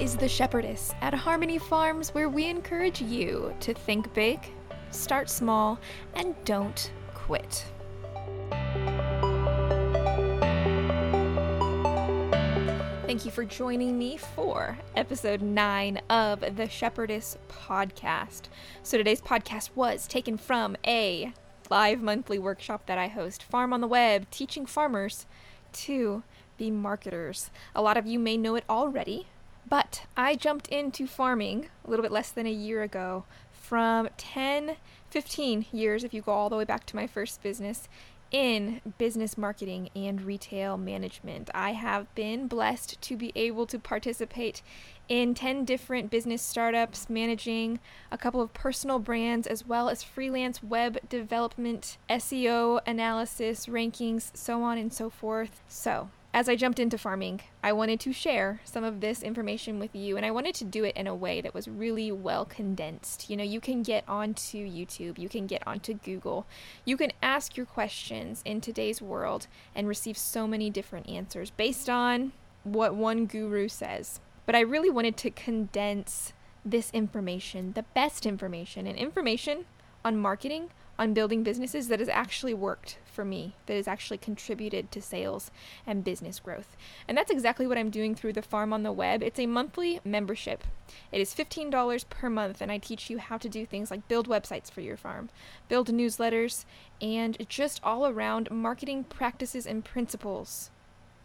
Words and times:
is 0.00 0.16
the 0.16 0.28
Shepherdess 0.28 0.94
at 1.02 1.12
Harmony 1.12 1.58
Farms, 1.58 2.14
where 2.14 2.30
we 2.30 2.46
encourage 2.46 3.02
you 3.02 3.54
to 3.60 3.74
think 3.74 4.12
big, 4.14 4.40
start 4.90 5.28
small, 5.28 5.78
and 6.14 6.34
don't 6.46 6.90
quit. 7.12 7.66
Thank 13.04 13.26
you 13.26 13.30
for 13.30 13.44
joining 13.44 13.98
me 13.98 14.16
for 14.16 14.78
episode 14.96 15.42
9 15.42 16.00
of 16.08 16.56
the 16.56 16.66
Shepherdess 16.66 17.36
podcast. 17.50 18.44
So, 18.82 18.96
today's 18.96 19.20
podcast 19.20 19.68
was 19.74 20.06
taken 20.06 20.38
from 20.38 20.78
a 20.86 21.34
live 21.68 22.00
monthly 22.00 22.38
workshop 22.38 22.86
that 22.86 22.96
I 22.96 23.08
host, 23.08 23.42
Farm 23.42 23.74
on 23.74 23.82
the 23.82 23.86
Web, 23.86 24.30
teaching 24.30 24.64
farmers 24.64 25.26
to 25.72 26.22
be 26.56 26.70
marketers. 26.70 27.50
A 27.74 27.82
lot 27.82 27.98
of 27.98 28.06
you 28.06 28.18
may 28.18 28.38
know 28.38 28.54
it 28.54 28.64
already, 28.66 29.26
but 29.70 30.02
I 30.16 30.34
jumped 30.34 30.68
into 30.68 31.06
farming 31.06 31.68
a 31.84 31.88
little 31.88 32.02
bit 32.02 32.12
less 32.12 32.30
than 32.30 32.46
a 32.46 32.50
year 32.50 32.82
ago 32.82 33.24
from 33.52 34.08
10, 34.18 34.76
15 35.10 35.66
years, 35.72 36.04
if 36.04 36.12
you 36.12 36.20
go 36.20 36.32
all 36.32 36.50
the 36.50 36.56
way 36.56 36.64
back 36.64 36.84
to 36.86 36.96
my 36.96 37.06
first 37.06 37.42
business, 37.42 37.88
in 38.30 38.80
business 38.98 39.36
marketing 39.36 39.90
and 39.94 40.22
retail 40.22 40.76
management. 40.76 41.50
I 41.54 41.72
have 41.72 42.12
been 42.14 42.46
blessed 42.46 43.00
to 43.00 43.16
be 43.16 43.32
able 43.34 43.66
to 43.66 43.78
participate 43.78 44.62
in 45.08 45.34
10 45.34 45.64
different 45.64 46.10
business 46.10 46.40
startups, 46.40 47.10
managing 47.10 47.80
a 48.12 48.18
couple 48.18 48.40
of 48.40 48.54
personal 48.54 49.00
brands, 49.00 49.46
as 49.46 49.66
well 49.66 49.88
as 49.88 50.02
freelance 50.04 50.62
web 50.62 50.98
development, 51.08 51.96
SEO 52.08 52.80
analysis, 52.86 53.66
rankings, 53.66 54.30
so 54.36 54.62
on 54.62 54.78
and 54.78 54.92
so 54.92 55.10
forth. 55.10 55.62
So, 55.68 56.10
as 56.32 56.48
I 56.48 56.54
jumped 56.54 56.78
into 56.78 56.96
farming, 56.96 57.40
I 57.62 57.72
wanted 57.72 57.98
to 58.00 58.12
share 58.12 58.60
some 58.64 58.84
of 58.84 59.00
this 59.00 59.22
information 59.22 59.80
with 59.80 59.96
you, 59.96 60.16
and 60.16 60.24
I 60.24 60.30
wanted 60.30 60.54
to 60.56 60.64
do 60.64 60.84
it 60.84 60.96
in 60.96 61.08
a 61.08 61.14
way 61.14 61.40
that 61.40 61.54
was 61.54 61.66
really 61.66 62.12
well 62.12 62.44
condensed. 62.44 63.28
You 63.28 63.36
know, 63.36 63.44
you 63.44 63.60
can 63.60 63.82
get 63.82 64.04
onto 64.06 64.58
YouTube, 64.58 65.18
you 65.18 65.28
can 65.28 65.48
get 65.48 65.66
onto 65.66 65.94
Google, 65.94 66.46
you 66.84 66.96
can 66.96 67.12
ask 67.20 67.56
your 67.56 67.66
questions 67.66 68.42
in 68.44 68.60
today's 68.60 69.02
world 69.02 69.48
and 69.74 69.88
receive 69.88 70.16
so 70.16 70.46
many 70.46 70.70
different 70.70 71.08
answers 71.08 71.50
based 71.50 71.90
on 71.90 72.30
what 72.62 72.94
one 72.94 73.26
guru 73.26 73.66
says. 73.68 74.20
But 74.46 74.54
I 74.54 74.60
really 74.60 74.90
wanted 74.90 75.16
to 75.18 75.30
condense 75.30 76.32
this 76.64 76.90
information, 76.92 77.72
the 77.72 77.84
best 77.94 78.24
information, 78.24 78.86
and 78.86 78.96
information 78.96 79.64
on 80.04 80.16
marketing, 80.16 80.70
on 80.96 81.14
building 81.14 81.42
businesses 81.42 81.88
that 81.88 81.98
has 81.98 82.08
actually 82.08 82.54
worked 82.54 82.98
for 83.20 83.24
me, 83.26 83.52
that 83.66 83.74
has 83.74 83.86
actually 83.86 84.16
contributed 84.16 84.90
to 84.90 85.02
sales 85.02 85.50
and 85.86 86.02
business 86.02 86.40
growth. 86.40 86.74
And 87.06 87.18
that's 87.18 87.30
exactly 87.30 87.66
what 87.66 87.76
I'm 87.76 87.90
doing 87.90 88.14
through 88.14 88.32
the 88.32 88.40
Farm 88.40 88.72
on 88.72 88.82
the 88.82 88.92
Web. 88.92 89.22
It's 89.22 89.38
a 89.38 89.44
monthly 89.44 90.00
membership. 90.06 90.64
It 91.12 91.20
is 91.20 91.34
$15 91.34 92.08
per 92.08 92.30
month, 92.30 92.62
and 92.62 92.72
I 92.72 92.78
teach 92.78 93.10
you 93.10 93.18
how 93.18 93.36
to 93.36 93.46
do 93.46 93.66
things 93.66 93.90
like 93.90 94.08
build 94.08 94.26
websites 94.26 94.70
for 94.70 94.80
your 94.80 94.96
farm, 94.96 95.28
build 95.68 95.88
newsletters, 95.88 96.64
and 97.02 97.36
just 97.46 97.78
all 97.84 98.06
around 98.06 98.50
marketing 98.50 99.04
practices 99.04 99.66
and 99.66 99.84
principles 99.84 100.70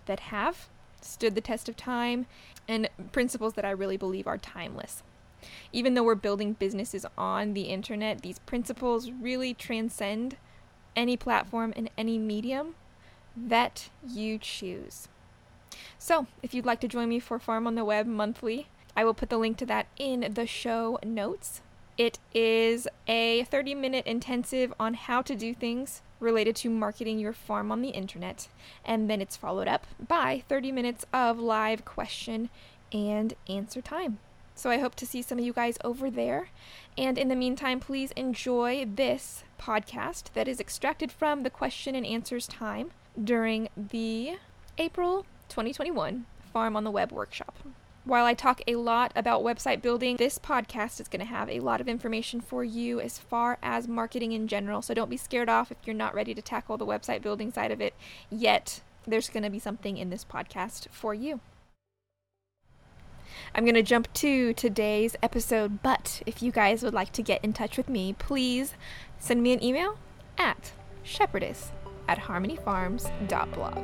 that 0.06 0.20
have 0.20 0.68
stood 1.00 1.34
the 1.34 1.40
test 1.40 1.70
of 1.70 1.78
time, 1.78 2.26
and 2.68 2.90
principles 3.14 3.54
that 3.54 3.64
I 3.64 3.72
really 3.72 3.96
believe 3.96 4.28
are 4.28 4.38
timeless. 4.38 5.02
Even 5.72 5.94
though 5.94 6.04
we're 6.04 6.16
building 6.16 6.52
businesses 6.52 7.06
on 7.18 7.54
the 7.54 7.70
internet, 7.70 8.22
these 8.22 8.40
principles 8.40 9.12
really 9.12 9.54
transcend 9.54 10.36
any 10.96 11.18
platform 11.18 11.74
in 11.76 11.90
any 11.98 12.18
medium 12.18 12.76
that 13.36 13.90
you 14.08 14.38
choose. 14.38 15.08
So, 15.98 16.28
if 16.42 16.54
you'd 16.54 16.66
like 16.66 16.80
to 16.82 16.88
join 16.88 17.10
me 17.10 17.20
for 17.20 17.40
Farm 17.40 17.68
on 17.68 17.76
the 17.76 17.86
Web 17.86 18.06
monthly, 18.06 18.68
I 18.96 19.04
will 19.04 19.14
put 19.14 19.30
the 19.30 19.38
link 19.38 19.58
to 19.58 19.66
that 19.66 19.88
in 19.98 20.34
the 20.34 20.48
show 20.48 21.00
notes. 21.04 21.62
It 21.98 22.20
is 22.34 22.88
a 23.08 23.44
30 23.46 23.76
minute 23.76 24.06
intensive 24.06 24.74
on 24.80 24.94
how 24.96 25.22
to 25.22 25.36
do 25.36 25.54
things 25.54 26.02
related 26.20 26.56
to 26.58 26.70
marketing 26.70 27.20
your 27.20 27.34
farm 27.34 27.72
on 27.72 27.82
the 27.82 27.90
internet, 27.90 28.48
and 28.84 29.10
then 29.10 29.22
it's 29.22 29.38
followed 29.38 29.68
up 29.68 29.86
by 30.06 30.44
30 30.48 30.72
minutes 30.72 31.06
of 31.14 31.40
live 31.40 31.86
question 31.86 32.50
and 32.92 33.34
answer 33.48 33.82
time. 33.82 34.20
So 34.56 34.70
I 34.70 34.80
hope 34.80 34.96
to 34.96 35.06
see 35.06 35.22
some 35.22 35.38
of 35.38 35.44
you 35.46 35.52
guys 35.52 35.78
over 35.84 36.10
there. 36.10 36.50
And 36.98 37.18
in 37.18 37.28
the 37.28 37.36
meantime, 37.36 37.82
please 37.82 38.12
enjoy 38.12 38.86
this 38.86 39.44
podcast 39.60 40.32
that 40.34 40.48
is 40.48 40.62
extracted 40.62 41.12
from 41.12 41.44
the 41.44 41.50
question 41.50 41.94
and 41.94 42.06
answers 42.06 42.48
time 42.48 42.92
during 43.22 43.68
the 43.76 44.38
April 44.78 45.26
2021 45.50 46.26
Farm 46.54 46.76
on 46.76 46.86
the 46.86 46.92
Web 46.92 47.12
workshop. 47.12 47.56
While 48.06 48.26
I 48.26 48.34
talk 48.34 48.62
a 48.68 48.76
lot 48.76 49.12
about 49.16 49.44
website 49.44 49.82
building, 49.82 50.18
this 50.18 50.38
podcast 50.38 51.02
is 51.02 51.08
going 51.08 51.22
to 51.22 51.26
have 51.26 51.50
a 51.50 51.60
lot 51.60 51.82
of 51.82 51.88
information 51.90 52.40
for 52.40 52.64
you 52.64 53.02
as 53.02 53.18
far 53.18 53.58
as 53.64 53.88
marketing 53.88 54.32
in 54.32 54.48
general. 54.48 54.82
So 54.82 54.94
don't 54.94 55.10
be 55.10 55.18
scared 55.18 55.50
off 55.50 55.72
if 55.72 55.78
you're 55.86 55.96
not 55.96 56.14
ready 56.14 56.36
to 56.36 56.42
tackle 56.42 56.78
the 56.78 56.86
website 56.86 57.22
building 57.22 57.52
side 57.52 57.72
of 57.72 57.82
it 57.82 57.96
yet. 58.30 58.82
There's 59.08 59.30
going 59.30 59.44
to 59.44 59.50
be 59.50 59.60
something 59.60 59.98
in 59.98 60.12
this 60.12 60.24
podcast 60.24 60.88
for 60.92 61.14
you. 61.14 61.40
I'm 63.54 63.64
going 63.64 63.76
to 63.76 63.84
jump 63.84 64.12
to 64.14 64.54
today's 64.54 65.16
episode, 65.24 65.82
but 65.82 66.22
if 66.26 66.42
you 66.42 66.52
guys 66.52 66.84
would 66.84 66.94
like 66.94 67.12
to 67.14 67.22
get 67.22 67.44
in 67.44 67.54
touch 67.54 67.78
with 67.78 67.90
me, 67.90 68.14
please 68.14 68.76
send 69.18 69.42
me 69.42 69.54
an 69.54 69.64
email 69.64 69.98
at 70.38 70.72
shepherdess 71.04 71.72
at 72.08 72.20
harmonyfarms.blog. 72.20 73.78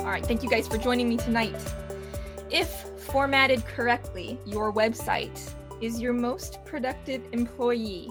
All 0.00 0.12
right, 0.12 0.24
thank 0.24 0.42
you 0.42 0.48
guys 0.48 0.68
for 0.68 0.78
joining 0.78 1.08
me 1.08 1.16
tonight. 1.16 1.56
If 2.50 2.70
formatted 2.98 3.64
correctly, 3.66 4.38
your 4.46 4.72
website 4.72 5.52
is 5.80 6.00
your 6.00 6.12
most 6.12 6.64
productive 6.64 7.22
employee. 7.32 8.08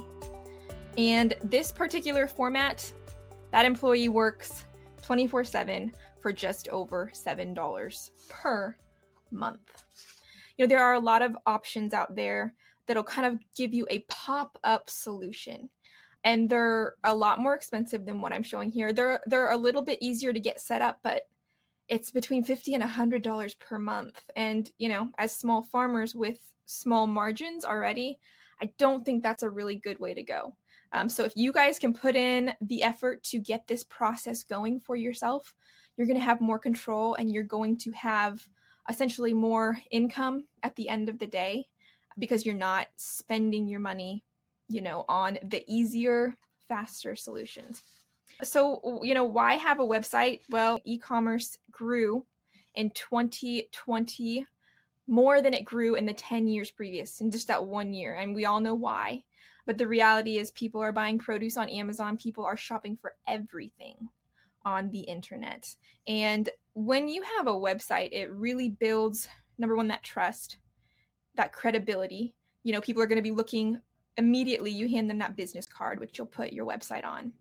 And 0.97 1.35
this 1.43 1.71
particular 1.71 2.27
format, 2.27 2.91
that 3.55 3.65
employee 3.65 4.09
works 4.09 4.65
24 5.01 5.45
7 5.45 5.93
for 6.19 6.33
just 6.33 6.67
over 6.67 7.09
$7 7.15 8.09
per 8.27 8.75
month. 9.31 9.83
You 10.57 10.65
know, 10.65 10.67
there 10.67 10.83
are 10.83 10.95
a 10.95 10.99
lot 10.99 11.21
of 11.21 11.37
options 11.45 11.93
out 11.93 12.17
there 12.17 12.53
that'll 12.85 13.01
kind 13.01 13.25
of 13.25 13.39
give 13.55 13.73
you 13.73 13.87
a 13.89 13.99
pop 14.09 14.59
up 14.65 14.89
solution. 14.89 15.69
And 16.25 16.49
they're 16.49 16.95
a 17.05 17.15
lot 17.15 17.39
more 17.39 17.55
expensive 17.55 18.05
than 18.05 18.19
what 18.19 18.33
I'm 18.33 18.43
showing 18.43 18.71
here. 18.71 18.91
They're 18.91 19.21
they're 19.25 19.51
a 19.51 19.57
little 19.57 19.81
bit 19.81 19.99
easier 20.01 20.33
to 20.33 20.39
get 20.39 20.59
set 20.59 20.81
up, 20.81 20.99
but 21.01 21.21
it's 21.87 22.11
between 22.11 22.43
50 22.43 22.73
and 22.73 22.83
100 22.83 23.21
dollars 23.21 23.53
per 23.53 23.79
month 23.79 24.21
and 24.35 24.69
you 24.79 24.89
know 24.89 25.11
as 25.17 25.33
small 25.33 25.63
farmers 25.71 26.13
with 26.13 26.39
small 26.65 27.05
margins 27.05 27.63
already 27.63 28.17
i 28.59 28.67
don't 28.79 29.05
think 29.05 29.21
that's 29.21 29.43
a 29.43 29.49
really 29.49 29.75
good 29.75 29.99
way 29.99 30.11
to 30.11 30.23
go 30.23 30.55
um, 30.95 31.09
so 31.09 31.23
if 31.23 31.33
you 31.35 31.51
guys 31.51 31.77
can 31.77 31.93
put 31.93 32.15
in 32.15 32.53
the 32.61 32.81
effort 32.81 33.23
to 33.23 33.39
get 33.39 33.67
this 33.67 33.83
process 33.83 34.43
going 34.43 34.79
for 34.79 34.95
yourself 34.95 35.53
you're 35.97 36.07
going 36.07 36.19
to 36.19 36.25
have 36.25 36.41
more 36.41 36.59
control 36.59 37.15
and 37.15 37.31
you're 37.31 37.43
going 37.43 37.77
to 37.77 37.91
have 37.91 38.45
essentially 38.89 39.33
more 39.33 39.77
income 39.91 40.43
at 40.63 40.75
the 40.75 40.89
end 40.89 41.09
of 41.09 41.19
the 41.19 41.27
day 41.27 41.65
because 42.17 42.45
you're 42.45 42.55
not 42.55 42.87
spending 42.97 43.67
your 43.67 43.79
money 43.79 44.23
you 44.67 44.81
know 44.81 45.05
on 45.07 45.37
the 45.43 45.63
easier 45.67 46.35
faster 46.67 47.15
solutions 47.15 47.83
so, 48.43 49.01
you 49.03 49.13
know, 49.13 49.23
why 49.23 49.55
have 49.55 49.79
a 49.79 49.85
website? 49.85 50.41
Well, 50.49 50.79
e 50.83 50.97
commerce 50.97 51.57
grew 51.71 52.25
in 52.75 52.89
2020 52.91 54.45
more 55.07 55.41
than 55.41 55.53
it 55.53 55.65
grew 55.65 55.95
in 55.95 56.05
the 56.05 56.13
10 56.13 56.47
years 56.47 56.71
previous 56.71 57.21
in 57.21 57.31
just 57.31 57.47
that 57.47 57.63
one 57.63 57.93
year. 57.93 58.15
And 58.15 58.35
we 58.35 58.45
all 58.45 58.59
know 58.59 58.75
why. 58.75 59.23
But 59.65 59.77
the 59.77 59.87
reality 59.87 60.37
is, 60.37 60.51
people 60.51 60.81
are 60.81 60.91
buying 60.91 61.17
produce 61.17 61.57
on 61.57 61.69
Amazon, 61.69 62.17
people 62.17 62.45
are 62.45 62.57
shopping 62.57 62.97
for 63.01 63.13
everything 63.27 64.09
on 64.63 64.89
the 64.91 65.01
internet. 65.01 65.75
And 66.07 66.49
when 66.73 67.07
you 67.07 67.23
have 67.37 67.47
a 67.47 67.51
website, 67.51 68.09
it 68.11 68.31
really 68.31 68.69
builds 68.69 69.27
number 69.57 69.75
one, 69.75 69.87
that 69.87 70.03
trust, 70.03 70.57
that 71.35 71.53
credibility. 71.53 72.33
You 72.63 72.73
know, 72.73 72.81
people 72.81 73.01
are 73.01 73.07
going 73.07 73.17
to 73.17 73.21
be 73.21 73.31
looking 73.31 73.79
immediately. 74.17 74.71
You 74.71 74.87
hand 74.89 75.09
them 75.09 75.19
that 75.19 75.35
business 75.35 75.65
card, 75.65 75.99
which 75.99 76.17
you'll 76.17 76.27
put 76.27 76.53
your 76.53 76.65
website 76.65 77.05
on 77.05 77.31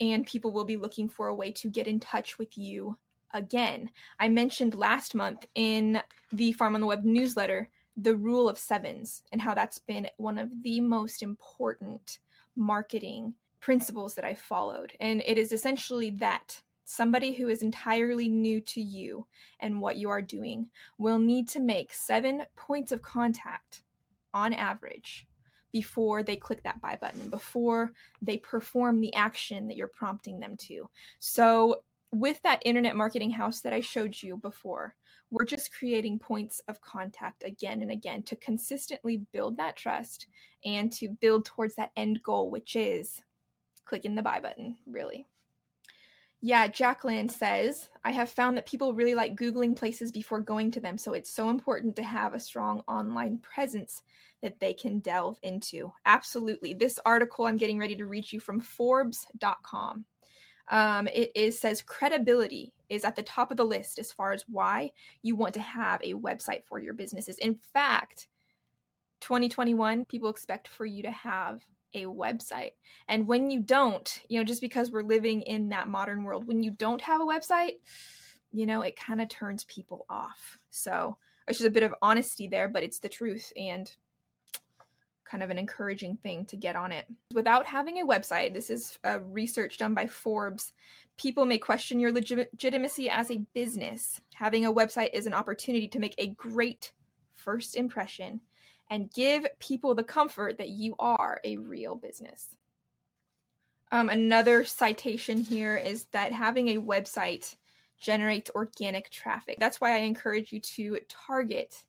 and 0.00 0.26
people 0.26 0.52
will 0.52 0.64
be 0.64 0.76
looking 0.76 1.08
for 1.08 1.28
a 1.28 1.34
way 1.34 1.50
to 1.52 1.70
get 1.70 1.86
in 1.86 2.00
touch 2.00 2.38
with 2.38 2.56
you 2.58 2.96
again. 3.34 3.90
I 4.20 4.28
mentioned 4.28 4.74
last 4.74 5.14
month 5.14 5.46
in 5.54 6.00
the 6.32 6.52
Farm 6.52 6.74
on 6.74 6.80
the 6.80 6.86
Web 6.86 7.04
newsletter 7.04 7.68
the 7.96 8.16
rule 8.16 8.48
of 8.48 8.58
sevens 8.58 9.22
and 9.32 9.40
how 9.40 9.54
that's 9.54 9.78
been 9.78 10.08
one 10.18 10.38
of 10.38 10.50
the 10.62 10.80
most 10.80 11.22
important 11.22 12.18
marketing 12.54 13.34
principles 13.60 14.14
that 14.14 14.24
I 14.24 14.34
followed. 14.34 14.92
And 15.00 15.22
it 15.26 15.38
is 15.38 15.52
essentially 15.52 16.10
that 16.10 16.60
somebody 16.84 17.32
who 17.32 17.48
is 17.48 17.62
entirely 17.62 18.28
new 18.28 18.60
to 18.60 18.80
you 18.80 19.26
and 19.60 19.80
what 19.80 19.96
you 19.96 20.08
are 20.08 20.22
doing 20.22 20.68
will 20.98 21.18
need 21.18 21.48
to 21.48 21.60
make 21.60 21.92
seven 21.92 22.42
points 22.54 22.92
of 22.92 23.02
contact 23.02 23.82
on 24.32 24.52
average 24.52 25.26
before 25.72 26.22
they 26.22 26.36
click 26.36 26.62
that 26.62 26.80
buy 26.80 26.96
button, 27.00 27.28
before 27.28 27.92
they 28.22 28.38
perform 28.38 29.00
the 29.00 29.12
action 29.14 29.66
that 29.68 29.76
you're 29.76 29.88
prompting 29.88 30.38
them 30.38 30.56
to. 30.56 30.88
So, 31.18 31.82
with 32.12 32.40
that 32.42 32.62
internet 32.64 32.96
marketing 32.96 33.32
house 33.32 33.60
that 33.60 33.72
I 33.72 33.80
showed 33.80 34.22
you 34.22 34.36
before, 34.36 34.94
we're 35.30 35.44
just 35.44 35.72
creating 35.72 36.18
points 36.18 36.60
of 36.68 36.80
contact 36.80 37.42
again 37.44 37.82
and 37.82 37.90
again 37.90 38.22
to 38.24 38.36
consistently 38.36 39.22
build 39.32 39.56
that 39.56 39.76
trust 39.76 40.26
and 40.64 40.92
to 40.92 41.08
build 41.20 41.44
towards 41.44 41.74
that 41.74 41.90
end 41.96 42.22
goal, 42.22 42.50
which 42.50 42.76
is 42.76 43.20
clicking 43.84 44.14
the 44.14 44.22
buy 44.22 44.40
button, 44.40 44.76
really. 44.86 45.26
Yeah, 46.42 46.68
Jacqueline 46.68 47.28
says, 47.28 47.88
I 48.04 48.12
have 48.12 48.30
found 48.30 48.56
that 48.56 48.66
people 48.66 48.94
really 48.94 49.14
like 49.14 49.36
Googling 49.36 49.74
places 49.74 50.12
before 50.12 50.40
going 50.40 50.70
to 50.72 50.80
them. 50.80 50.98
So 50.98 51.14
it's 51.14 51.30
so 51.30 51.50
important 51.50 51.96
to 51.96 52.02
have 52.02 52.34
a 52.34 52.40
strong 52.40 52.82
online 52.86 53.38
presence 53.38 54.02
that 54.42 54.60
they 54.60 54.74
can 54.74 55.00
delve 55.00 55.38
into. 55.42 55.92
Absolutely. 56.04 56.74
This 56.74 57.00
article 57.06 57.46
I'm 57.46 57.56
getting 57.56 57.78
ready 57.78 57.96
to 57.96 58.06
read 58.06 58.30
you 58.30 58.38
from 58.38 58.60
Forbes.com. 58.60 60.04
Um, 60.68 61.08
it 61.08 61.30
is 61.34 61.58
says 61.58 61.82
credibility 61.82 62.72
is 62.88 63.04
at 63.04 63.16
the 63.16 63.22
top 63.22 63.50
of 63.50 63.56
the 63.56 63.64
list 63.64 63.98
as 63.98 64.12
far 64.12 64.32
as 64.32 64.44
why 64.48 64.90
you 65.22 65.36
want 65.36 65.54
to 65.54 65.60
have 65.60 66.00
a 66.02 66.14
website 66.14 66.64
for 66.64 66.78
your 66.78 66.94
businesses. 66.94 67.38
In 67.38 67.58
fact, 67.72 68.28
2021, 69.20 70.04
people 70.06 70.28
expect 70.28 70.68
for 70.68 70.84
you 70.84 71.02
to 71.02 71.10
have 71.10 71.64
a 71.94 72.04
website. 72.04 72.72
And 73.08 73.26
when 73.26 73.50
you 73.50 73.60
don't, 73.60 74.20
you 74.28 74.38
know, 74.38 74.44
just 74.44 74.60
because 74.60 74.90
we're 74.90 75.02
living 75.02 75.42
in 75.42 75.68
that 75.70 75.88
modern 75.88 76.24
world, 76.24 76.46
when 76.46 76.62
you 76.62 76.70
don't 76.70 77.00
have 77.00 77.20
a 77.20 77.24
website, 77.24 77.76
you 78.52 78.66
know, 78.66 78.82
it 78.82 78.96
kind 78.96 79.20
of 79.20 79.28
turns 79.28 79.64
people 79.64 80.04
off. 80.08 80.58
So 80.70 81.16
it's 81.48 81.58
just 81.58 81.68
a 81.68 81.72
bit 81.72 81.82
of 81.82 81.94
honesty 82.02 82.48
there, 82.48 82.68
but 82.68 82.82
it's 82.82 82.98
the 82.98 83.08
truth 83.08 83.52
and 83.56 83.90
kind 85.28 85.42
of 85.42 85.50
an 85.50 85.58
encouraging 85.58 86.16
thing 86.16 86.44
to 86.46 86.56
get 86.56 86.76
on 86.76 86.92
it. 86.92 87.06
Without 87.34 87.66
having 87.66 88.00
a 88.00 88.06
website, 88.06 88.54
this 88.54 88.70
is 88.70 88.98
a 89.04 89.20
research 89.20 89.78
done 89.78 89.94
by 89.94 90.06
Forbes, 90.06 90.72
people 91.16 91.46
may 91.46 91.58
question 91.58 91.98
your 91.98 92.12
legitimacy 92.12 93.08
as 93.10 93.30
a 93.30 93.42
business. 93.54 94.20
Having 94.34 94.66
a 94.66 94.72
website 94.72 95.10
is 95.12 95.26
an 95.26 95.34
opportunity 95.34 95.88
to 95.88 95.98
make 95.98 96.14
a 96.18 96.28
great 96.28 96.92
first 97.34 97.76
impression 97.76 98.40
and 98.90 99.12
give 99.12 99.46
people 99.58 99.94
the 99.94 100.04
comfort 100.04 100.58
that 100.58 100.68
you 100.68 100.94
are 100.98 101.40
a 101.44 101.56
real 101.56 101.96
business. 101.96 102.54
Um, 103.92 104.08
another 104.08 104.64
citation 104.64 105.38
here 105.38 105.76
is 105.76 106.06
that 106.12 106.32
having 106.32 106.68
a 106.68 106.80
website 106.80 107.56
generates 108.00 108.50
organic 108.54 109.10
traffic. 109.10 109.56
That's 109.58 109.80
why 109.80 109.94
I 109.94 110.00
encourage 110.00 110.52
you 110.52 110.60
to 110.60 110.98
target 111.08 111.82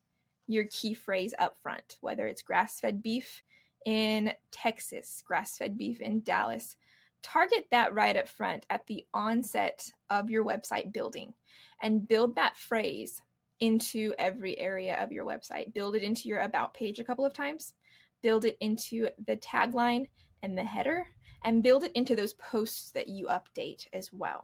your 0.48 0.66
key 0.66 0.94
phrase 0.94 1.34
up 1.38 1.58
front, 1.62 1.98
whether 2.02 2.28
it's 2.28 2.42
grass 2.42 2.80
fed 2.80 3.04
beef 3.04 3.44
in 3.86 4.32
Texas, 4.52 5.24
grass 5.26 5.58
fed 5.58 5.78
beef 5.78 6.02
in 6.02 6.22
Dallas. 6.22 6.76
Target 7.24 7.66
that 7.72 7.94
right 7.94 8.16
up 8.16 8.28
front 8.28 8.66
at 8.70 8.86
the 8.88 9.06
onset 9.14 9.90
of 10.10 10.30
your 10.30 10.46
website 10.46 10.94
building 10.94 11.34
and 11.82 12.08
build 12.08 12.36
that 12.36 12.58
phrase 12.58 13.22
into 13.60 14.14
every 14.20 14.58
area 14.60 15.02
of 15.02 15.12
your 15.12 15.26
website. 15.26 15.74
Build 15.74 15.96
it 15.96 16.04
into 16.04 16.28
your 16.28 16.42
about 16.42 16.74
page 16.74 17.00
a 17.00 17.04
couple 17.04 17.26
of 17.26 17.34
times, 17.34 17.74
build 18.22 18.46
it 18.46 18.58
into 18.62 19.10
the 19.26 19.38
tagline 19.38 20.08
and 20.44 20.58
the 20.58 20.64
header, 20.64 21.08
and 21.44 21.64
build 21.64 21.84
it 21.84 21.92
into 21.96 22.16
those 22.16 22.34
posts 22.34 22.92
that 22.92 23.08
you 23.08 23.28
update 23.28 23.88
as 23.94 24.12
well. 24.14 24.44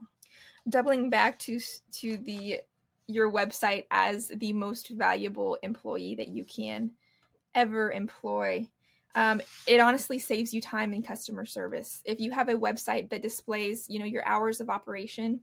Doubling 0.69 1.09
back 1.09 1.37
to 1.39 1.59
to 1.99 2.17
the 2.17 2.61
your 3.13 3.31
website 3.31 3.85
as 3.91 4.27
the 4.27 4.53
most 4.53 4.89
valuable 4.89 5.57
employee 5.63 6.15
that 6.15 6.29
you 6.29 6.43
can 6.43 6.91
ever 7.55 7.91
employ. 7.91 8.67
Um, 9.15 9.41
it 9.67 9.79
honestly 9.79 10.17
saves 10.17 10.53
you 10.53 10.61
time 10.61 10.93
in 10.93 11.03
customer 11.03 11.45
service. 11.45 12.01
If 12.03 12.19
you 12.19 12.31
have 12.31 12.49
a 12.49 12.55
website 12.55 13.09
that 13.09 13.21
displays, 13.21 13.85
you 13.87 13.99
know, 13.99 14.05
your 14.05 14.25
hours 14.27 14.59
of 14.59 14.69
operation, 14.69 15.41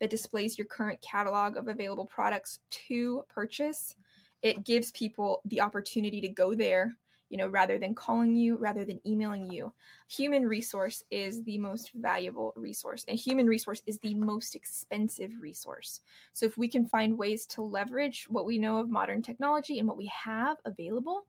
that 0.00 0.10
displays 0.10 0.58
your 0.58 0.66
current 0.66 1.00
catalog 1.00 1.56
of 1.56 1.68
available 1.68 2.06
products 2.06 2.58
to 2.88 3.22
purchase. 3.28 3.94
It 4.42 4.64
gives 4.64 4.90
people 4.90 5.40
the 5.44 5.60
opportunity 5.60 6.20
to 6.22 6.28
go 6.28 6.54
there, 6.56 6.96
you 7.32 7.38
know, 7.38 7.48
rather 7.48 7.78
than 7.78 7.94
calling 7.94 8.36
you, 8.36 8.58
rather 8.58 8.84
than 8.84 9.00
emailing 9.06 9.50
you. 9.50 9.72
Human 10.08 10.46
resource 10.46 11.02
is 11.10 11.42
the 11.44 11.56
most 11.56 11.90
valuable 11.94 12.52
resource, 12.56 13.06
and 13.08 13.18
human 13.18 13.46
resource 13.46 13.80
is 13.86 13.98
the 14.00 14.14
most 14.14 14.54
expensive 14.54 15.30
resource. 15.40 16.00
So, 16.34 16.44
if 16.44 16.58
we 16.58 16.68
can 16.68 16.86
find 16.86 17.16
ways 17.16 17.46
to 17.46 17.62
leverage 17.62 18.26
what 18.28 18.44
we 18.44 18.58
know 18.58 18.76
of 18.76 18.90
modern 18.90 19.22
technology 19.22 19.78
and 19.78 19.88
what 19.88 19.96
we 19.96 20.12
have 20.24 20.58
available 20.66 21.22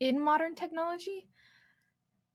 in 0.00 0.20
modern 0.20 0.56
technology, 0.56 1.28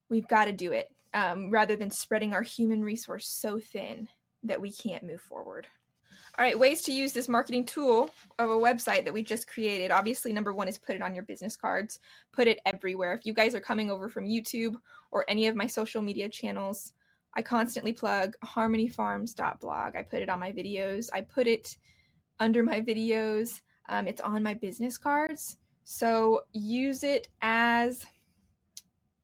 we've 0.10 0.30
got 0.30 0.46
to 0.46 0.54
do 0.54 0.72
it 0.72 0.88
um, 1.14 1.52
rather 1.52 1.76
than 1.76 1.92
spreading 1.92 2.34
our 2.34 2.44
human 2.44 2.82
resource 2.82 3.28
so 3.28 3.60
thin 3.60 4.08
that 4.44 4.62
we 4.62 4.72
can't 4.72 5.04
move 5.04 5.22
forward. 5.22 5.68
All 6.38 6.44
right, 6.44 6.60
ways 6.60 6.82
to 6.82 6.92
use 6.92 7.14
this 7.14 7.30
marketing 7.30 7.66
tool 7.66 8.10
of 8.40 8.50
a 8.50 8.54
website 8.54 9.06
that 9.06 9.14
we 9.14 9.24
just 9.24 9.48
created. 9.48 9.90
Obviously, 9.90 10.34
number 10.34 10.54
one 10.54 10.68
is 10.68 10.78
put 10.78 10.96
it 10.96 11.02
on 11.02 11.16
your 11.16 11.24
business 11.24 11.56
cards, 11.56 12.00
put 12.34 12.46
it 12.46 12.60
everywhere. 12.66 13.14
If 13.14 13.26
you 13.26 13.34
guys 13.34 13.56
are 13.56 13.62
coming 13.62 13.90
over 13.90 14.10
from 14.10 14.26
YouTube 14.26 14.76
or 15.12 15.24
any 15.30 15.48
of 15.48 15.56
my 15.56 15.66
social 15.66 16.02
media 16.02 16.28
channels, 16.28 16.92
I 17.36 17.42
constantly 17.42 17.94
plug 17.94 18.34
harmonyfarms.blog. 18.44 19.96
I 19.96 20.04
put 20.04 20.22
it 20.22 20.28
on 20.28 20.42
my 20.42 20.52
videos, 20.52 21.08
I 21.14 21.22
put 21.22 21.48
it 21.48 21.78
under 22.42 22.64
my 22.64 22.82
videos, 22.82 23.62
um, 23.88 24.06
it's 24.06 24.20
on 24.20 24.44
my 24.44 24.56
business 24.56 24.98
cards. 24.98 25.56
So 25.86 26.42
use 26.52 27.04
it 27.04 27.30
as 27.42 28.06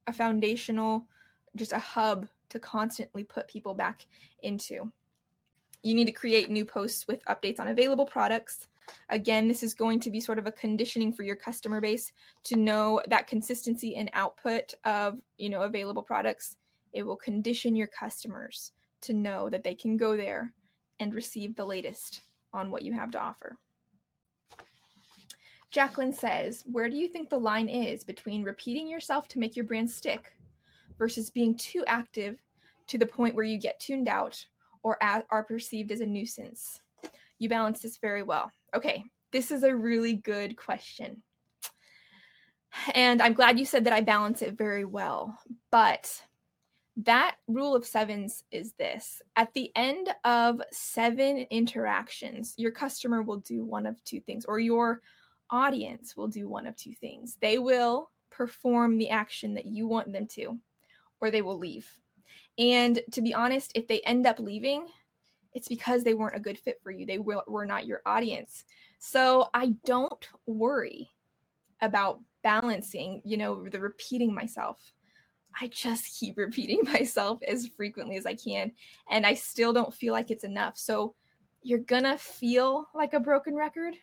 a 0.07 0.13
foundational, 0.13 1.07
just 1.57 1.73
a 1.73 1.79
hub 1.79 2.29
to 2.51 2.59
constantly 2.59 3.25
put 3.25 3.49
people 3.49 3.73
back 3.73 4.05
into. 4.43 4.93
You 5.83 5.95
need 5.95 6.05
to 6.05 6.11
create 6.11 6.49
new 6.49 6.65
posts 6.65 7.07
with 7.07 7.25
updates 7.25 7.59
on 7.59 7.67
available 7.67 8.05
products. 8.05 8.67
Again, 9.09 9.47
this 9.47 9.63
is 9.63 9.73
going 9.73 9.99
to 10.01 10.11
be 10.11 10.19
sort 10.19 10.37
of 10.37 10.47
a 10.47 10.51
conditioning 10.51 11.13
for 11.13 11.23
your 11.23 11.35
customer 11.35 11.81
base 11.81 12.11
to 12.45 12.55
know 12.55 13.01
that 13.07 13.27
consistency 13.27 13.95
and 13.95 14.09
output 14.13 14.73
of, 14.85 15.17
you 15.37 15.49
know, 15.49 15.61
available 15.61 16.03
products. 16.03 16.57
It 16.93 17.03
will 17.03 17.15
condition 17.15 17.75
your 17.75 17.87
customers 17.87 18.73
to 19.01 19.13
know 19.13 19.49
that 19.49 19.63
they 19.63 19.73
can 19.73 19.97
go 19.97 20.15
there 20.15 20.53
and 20.99 21.13
receive 21.13 21.55
the 21.55 21.65
latest 21.65 22.21
on 22.53 22.69
what 22.69 22.83
you 22.83 22.93
have 22.93 23.11
to 23.11 23.19
offer. 23.19 23.57
Jacqueline 25.71 26.13
says, 26.13 26.63
Where 26.69 26.89
do 26.89 26.97
you 26.97 27.07
think 27.07 27.29
the 27.29 27.39
line 27.39 27.69
is 27.69 28.03
between 28.03 28.43
repeating 28.43 28.87
yourself 28.87 29.27
to 29.29 29.39
make 29.39 29.55
your 29.55 29.65
brand 29.65 29.89
stick 29.89 30.33
versus 30.99 31.29
being 31.29 31.55
too 31.55 31.83
active 31.87 32.37
to 32.87 32.97
the 32.97 33.05
point 33.05 33.35
where 33.35 33.45
you 33.45 33.57
get 33.57 33.79
tuned 33.79 34.09
out 34.09 34.45
or 34.83 34.97
are 35.01 35.43
perceived 35.43 35.91
as 35.91 36.01
a 36.01 36.05
nuisance? 36.05 36.79
You 37.39 37.49
balance 37.49 37.81
this 37.81 37.97
very 37.97 38.23
well. 38.23 38.51
Okay, 38.75 39.03
this 39.31 39.51
is 39.51 39.63
a 39.63 39.75
really 39.75 40.13
good 40.13 40.55
question. 40.57 41.23
And 42.93 43.21
I'm 43.21 43.33
glad 43.33 43.59
you 43.59 43.65
said 43.65 43.83
that 43.85 43.93
I 43.93 44.01
balance 44.01 44.41
it 44.41 44.57
very 44.57 44.85
well. 44.85 45.37
But 45.71 46.21
that 46.97 47.37
rule 47.47 47.75
of 47.75 47.85
sevens 47.85 48.43
is 48.51 48.73
this 48.73 49.21
at 49.35 49.53
the 49.53 49.71
end 49.75 50.13
of 50.23 50.61
seven 50.71 51.45
interactions, 51.49 52.53
your 52.57 52.71
customer 52.71 53.21
will 53.21 53.37
do 53.37 53.63
one 53.63 53.85
of 53.85 54.03
two 54.03 54.19
things, 54.19 54.45
or 54.45 54.59
your 54.59 55.01
audience 55.49 56.15
will 56.15 56.27
do 56.27 56.47
one 56.47 56.67
of 56.67 56.75
two 56.75 56.93
things. 56.93 57.37
They 57.41 57.57
will 57.57 58.09
perform 58.29 58.97
the 58.97 59.09
action 59.09 59.53
that 59.55 59.65
you 59.65 59.87
want 59.87 60.13
them 60.13 60.27
to, 60.27 60.57
or 61.19 61.31
they 61.31 61.41
will 61.41 61.57
leave. 61.57 61.89
And 62.57 63.01
to 63.11 63.21
be 63.21 63.33
honest, 63.33 63.71
if 63.75 63.87
they 63.87 64.01
end 64.01 64.27
up 64.27 64.39
leaving, 64.39 64.87
it's 65.53 65.67
because 65.67 66.03
they 66.03 66.13
weren't 66.13 66.35
a 66.35 66.41
good 66.41 66.57
fit 66.57 66.79
for 66.83 66.91
you. 66.91 67.05
They 67.05 67.17
were, 67.17 67.65
not 67.65 67.85
your 67.85 68.01
audience. 68.05 68.63
So 68.99 69.49
I 69.53 69.73
don't 69.85 70.27
worry 70.45 71.09
about 71.81 72.19
balancing, 72.43 73.21
you 73.25 73.37
know, 73.37 73.67
the 73.67 73.79
repeating 73.79 74.33
myself. 74.33 74.77
I 75.59 75.67
just 75.67 76.05
keep 76.19 76.37
repeating 76.37 76.81
myself 76.83 77.39
as 77.47 77.67
frequently 77.67 78.17
as 78.17 78.25
I 78.25 78.35
can. 78.35 78.71
And 79.09 79.25
I 79.25 79.33
still 79.33 79.73
don't 79.73 79.93
feel 79.93 80.13
like 80.13 80.31
it's 80.31 80.43
enough. 80.43 80.77
So 80.77 81.15
you're 81.63 81.79
going 81.79 82.03
to 82.03 82.17
feel 82.17 82.87
like 82.93 83.13
a 83.13 83.19
broken 83.19 83.55
record, 83.55 83.95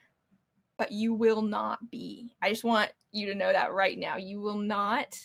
but 0.77 0.93
you 0.93 1.15
will 1.15 1.43
not 1.43 1.91
be. 1.91 2.35
I 2.43 2.51
just 2.51 2.65
want 2.65 2.91
you 3.13 3.27
to 3.27 3.35
know 3.35 3.53
that 3.53 3.73
right 3.73 3.99
now. 3.99 4.17
You 4.17 4.41
will 4.41 4.59
not 4.59 5.19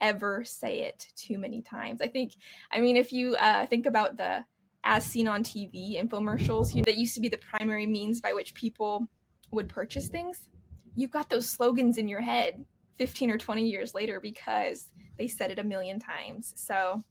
ever 0.00 0.44
say 0.44 0.80
it 0.80 1.06
too 1.16 1.38
many 1.38 1.62
times. 1.62 2.00
I 2.00 2.08
think, 2.08 2.34
I 2.70 2.80
mean, 2.80 2.96
if 2.96 3.12
you 3.12 3.36
uh, 3.36 3.66
think 3.66 3.86
about 3.86 4.16
the 4.16 4.44
as 4.84 5.04
seen 5.04 5.26
on 5.26 5.42
TV 5.42 6.00
infomercials 6.00 6.72
you 6.72 6.80
know, 6.80 6.84
that 6.84 6.96
used 6.96 7.14
to 7.14 7.20
be 7.20 7.28
the 7.28 7.38
primary 7.38 7.86
means 7.86 8.20
by 8.20 8.32
which 8.32 8.54
people 8.54 9.08
would 9.50 9.68
purchase 9.68 10.08
things, 10.08 10.48
you've 10.94 11.10
got 11.10 11.28
those 11.28 11.48
slogans 11.48 11.98
in 11.98 12.08
your 12.08 12.20
head 12.20 12.64
15 12.98 13.30
or 13.30 13.38
20 13.38 13.66
years 13.66 13.94
later 13.94 14.20
because 14.20 14.88
they 15.18 15.28
said 15.28 15.50
it 15.50 15.58
a 15.58 15.64
million 15.64 15.98
times. 15.98 16.52
So 16.56 17.02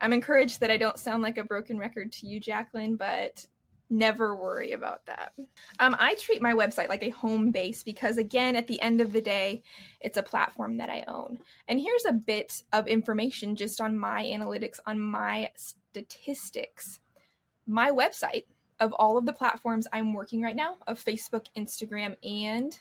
I'm 0.00 0.12
encouraged 0.12 0.60
that 0.60 0.70
I 0.70 0.76
don't 0.76 0.98
sound 0.98 1.22
like 1.22 1.38
a 1.38 1.44
broken 1.44 1.78
record 1.78 2.12
to 2.12 2.26
you, 2.26 2.40
Jacqueline, 2.40 2.96
but 2.96 3.44
Never 3.92 4.34
worry 4.34 4.72
about 4.72 5.04
that. 5.04 5.34
Um, 5.78 5.94
I 5.98 6.14
treat 6.14 6.40
my 6.40 6.54
website 6.54 6.88
like 6.88 7.02
a 7.02 7.10
home 7.10 7.50
base 7.50 7.82
because, 7.82 8.16
again, 8.16 8.56
at 8.56 8.66
the 8.66 8.80
end 8.80 9.02
of 9.02 9.12
the 9.12 9.20
day, 9.20 9.62
it's 10.00 10.16
a 10.16 10.22
platform 10.22 10.78
that 10.78 10.88
I 10.88 11.04
own. 11.08 11.38
And 11.68 11.78
here's 11.78 12.06
a 12.06 12.12
bit 12.14 12.62
of 12.72 12.88
information 12.88 13.54
just 13.54 13.82
on 13.82 13.98
my 13.98 14.22
analytics, 14.22 14.78
on 14.86 14.98
my 14.98 15.50
statistics. 15.56 17.00
My 17.66 17.90
website, 17.90 18.44
of 18.80 18.94
all 18.94 19.18
of 19.18 19.26
the 19.26 19.32
platforms 19.34 19.86
I'm 19.92 20.14
working 20.14 20.40
right 20.40 20.56
now, 20.56 20.78
of 20.86 20.98
Facebook, 20.98 21.44
Instagram, 21.54 22.16
and 22.24 22.78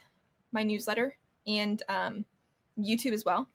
my 0.54 0.64
newsletter, 0.64 1.18
and 1.46 1.84
um, 1.90 2.24
YouTube 2.80 3.12
as 3.12 3.26
well, 3.26 3.50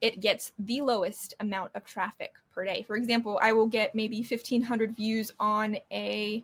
it 0.00 0.20
gets 0.20 0.52
the 0.60 0.80
lowest 0.80 1.34
amount 1.40 1.72
of 1.74 1.84
traffic 1.84 2.32
per 2.54 2.64
day. 2.64 2.82
For 2.86 2.96
example, 2.96 3.38
I 3.42 3.52
will 3.52 3.66
get 3.66 3.94
maybe 3.94 4.22
1,500 4.22 4.96
views 4.96 5.30
on 5.38 5.76
a 5.90 6.42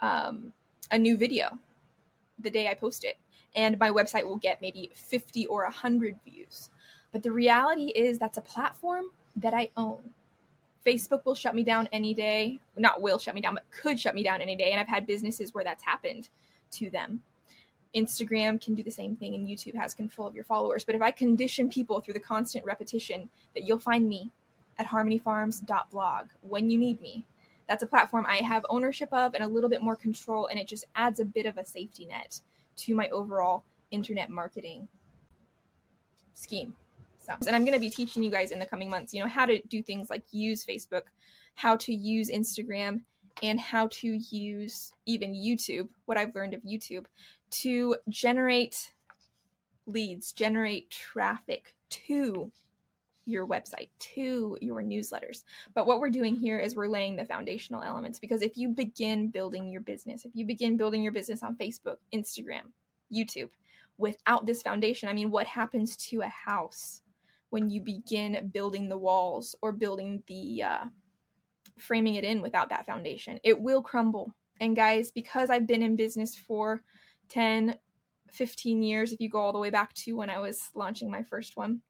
um, 0.00 0.52
a 0.90 0.98
new 0.98 1.16
video 1.16 1.58
the 2.38 2.50
day 2.50 2.68
I 2.68 2.74
post 2.74 3.04
it, 3.04 3.18
and 3.54 3.78
my 3.78 3.90
website 3.90 4.24
will 4.24 4.36
get 4.36 4.62
maybe 4.62 4.90
50 4.94 5.46
or 5.46 5.64
100 5.64 6.16
views. 6.24 6.70
But 7.12 7.22
the 7.22 7.32
reality 7.32 7.86
is 7.86 8.18
that's 8.18 8.38
a 8.38 8.42
platform 8.42 9.06
that 9.36 9.54
I 9.54 9.70
own. 9.76 9.98
Facebook 10.86 11.24
will 11.24 11.34
shut 11.34 11.54
me 11.54 11.62
down 11.62 11.88
any 11.92 12.14
day. 12.14 12.60
Not 12.76 13.02
will 13.02 13.18
shut 13.18 13.34
me 13.34 13.40
down, 13.40 13.54
but 13.54 13.70
could 13.70 14.00
shut 14.00 14.14
me 14.14 14.22
down 14.22 14.40
any 14.40 14.56
day. 14.56 14.70
And 14.70 14.80
I've 14.80 14.88
had 14.88 15.06
businesses 15.06 15.52
where 15.52 15.64
that's 15.64 15.82
happened 15.82 16.28
to 16.72 16.88
them. 16.90 17.20
Instagram 17.94 18.62
can 18.62 18.74
do 18.74 18.82
the 18.82 18.90
same 18.90 19.16
thing, 19.16 19.34
and 19.34 19.46
YouTube 19.46 19.74
has 19.74 19.94
control 19.94 20.28
of 20.28 20.34
your 20.34 20.44
followers. 20.44 20.84
But 20.84 20.94
if 20.94 21.02
I 21.02 21.10
condition 21.10 21.68
people 21.68 22.00
through 22.00 22.14
the 22.14 22.20
constant 22.20 22.64
repetition 22.64 23.28
that 23.54 23.64
you'll 23.64 23.80
find 23.80 24.08
me 24.08 24.30
at 24.78 24.86
harmonyfarms.blog 24.86 26.28
when 26.42 26.70
you 26.70 26.78
need 26.78 27.00
me, 27.00 27.26
that's 27.70 27.84
a 27.84 27.86
platform 27.86 28.26
I 28.28 28.38
have 28.38 28.66
ownership 28.68 29.08
of 29.12 29.34
and 29.34 29.44
a 29.44 29.46
little 29.46 29.70
bit 29.70 29.80
more 29.80 29.94
control, 29.94 30.48
and 30.48 30.58
it 30.58 30.66
just 30.66 30.84
adds 30.96 31.20
a 31.20 31.24
bit 31.24 31.46
of 31.46 31.56
a 31.56 31.64
safety 31.64 32.04
net 32.04 32.40
to 32.78 32.96
my 32.96 33.08
overall 33.10 33.62
internet 33.92 34.28
marketing 34.28 34.88
scheme. 36.34 36.74
So, 37.24 37.32
and 37.46 37.54
I'm 37.54 37.64
going 37.64 37.74
to 37.74 37.80
be 37.80 37.88
teaching 37.88 38.24
you 38.24 38.30
guys 38.30 38.50
in 38.50 38.58
the 38.58 38.66
coming 38.66 38.90
months, 38.90 39.14
you 39.14 39.22
know, 39.22 39.28
how 39.28 39.46
to 39.46 39.62
do 39.68 39.84
things 39.84 40.10
like 40.10 40.24
use 40.32 40.64
Facebook, 40.64 41.02
how 41.54 41.76
to 41.76 41.94
use 41.94 42.28
Instagram, 42.28 43.02
and 43.40 43.60
how 43.60 43.86
to 43.92 44.18
use 44.34 44.90
even 45.06 45.32
YouTube, 45.32 45.88
what 46.06 46.18
I've 46.18 46.34
learned 46.34 46.54
of 46.54 46.62
YouTube, 46.62 47.04
to 47.50 47.94
generate 48.08 48.90
leads, 49.86 50.32
generate 50.32 50.90
traffic 50.90 51.72
to 51.90 52.50
your 53.30 53.46
website 53.46 53.88
to 53.98 54.56
your 54.60 54.82
newsletters. 54.82 55.44
But 55.74 55.86
what 55.86 56.00
we're 56.00 56.10
doing 56.10 56.36
here 56.36 56.58
is 56.58 56.74
we're 56.74 56.88
laying 56.88 57.16
the 57.16 57.24
foundational 57.24 57.82
elements 57.82 58.18
because 58.18 58.42
if 58.42 58.56
you 58.56 58.68
begin 58.68 59.28
building 59.28 59.70
your 59.70 59.80
business, 59.80 60.24
if 60.24 60.32
you 60.34 60.44
begin 60.44 60.76
building 60.76 61.02
your 61.02 61.12
business 61.12 61.42
on 61.42 61.56
Facebook, 61.56 61.96
Instagram, 62.14 62.62
YouTube, 63.12 63.50
without 63.98 64.46
this 64.46 64.62
foundation, 64.62 65.08
I 65.08 65.12
mean, 65.12 65.30
what 65.30 65.46
happens 65.46 65.96
to 66.08 66.22
a 66.22 66.28
house 66.28 67.02
when 67.50 67.70
you 67.70 67.80
begin 67.80 68.50
building 68.52 68.88
the 68.88 68.98
walls 68.98 69.54
or 69.62 69.72
building 69.72 70.22
the 70.26 70.62
uh, 70.62 70.84
framing 71.78 72.14
it 72.16 72.24
in 72.24 72.42
without 72.42 72.68
that 72.70 72.86
foundation? 72.86 73.38
It 73.44 73.60
will 73.60 73.82
crumble. 73.82 74.34
And 74.60 74.76
guys, 74.76 75.10
because 75.10 75.50
I've 75.50 75.66
been 75.66 75.82
in 75.82 75.96
business 75.96 76.36
for 76.36 76.82
10, 77.30 77.76
15 78.32 78.82
years, 78.82 79.12
if 79.12 79.20
you 79.20 79.28
go 79.28 79.38
all 79.38 79.52
the 79.52 79.58
way 79.58 79.70
back 79.70 79.92
to 79.94 80.12
when 80.12 80.30
I 80.30 80.38
was 80.38 80.70
launching 80.74 81.10
my 81.10 81.22
first 81.22 81.56
one, 81.56 81.80